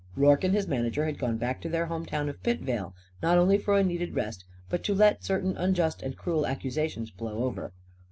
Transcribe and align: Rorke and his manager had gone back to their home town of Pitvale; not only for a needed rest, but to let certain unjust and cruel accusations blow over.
Rorke 0.15 0.43
and 0.43 0.55
his 0.55 0.67
manager 0.67 1.05
had 1.05 1.19
gone 1.19 1.37
back 1.37 1.61
to 1.61 1.69
their 1.69 1.85
home 1.85 2.07
town 2.07 2.27
of 2.27 2.41
Pitvale; 2.41 2.95
not 3.21 3.37
only 3.37 3.59
for 3.59 3.77
a 3.77 3.83
needed 3.83 4.15
rest, 4.15 4.45
but 4.67 4.83
to 4.85 4.95
let 4.95 5.23
certain 5.23 5.55
unjust 5.55 6.01
and 6.01 6.17
cruel 6.17 6.47
accusations 6.47 7.11
blow 7.11 7.43
over. 7.43 7.71